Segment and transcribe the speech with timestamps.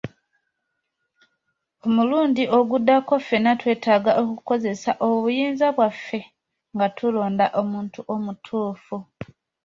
[1.85, 6.19] Omulundi oguddako ffenna twetaaga okukozesa obuyinza bwaffe
[6.75, 8.97] nga tulonda omuntu omutuufu.